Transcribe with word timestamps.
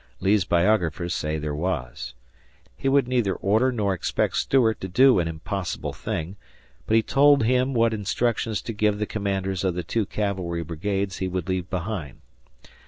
Lee's 0.19 0.45
biographers 0.45 1.13
say 1.13 1.37
there 1.37 1.53
was. 1.53 2.15
He 2.75 2.89
would 2.89 3.07
neither 3.07 3.35
order 3.35 3.71
nor 3.71 3.93
expect 3.93 4.35
Stuart 4.37 4.81
to 4.81 4.87
do 4.87 5.19
an 5.19 5.27
impossible 5.27 5.93
thing, 5.93 6.37
but 6.87 6.95
he 6.95 7.03
told 7.03 7.43
him 7.43 7.75
what 7.75 7.93
instructions 7.93 8.63
to 8.63 8.73
give 8.73 8.97
the 8.97 9.05
commanders 9.05 9.63
of 9.63 9.75
the 9.75 9.83
two 9.83 10.07
cavalry 10.07 10.63
brigades 10.63 11.17
he 11.19 11.27
would 11.27 11.47
leave 11.47 11.69
behind. 11.69 12.21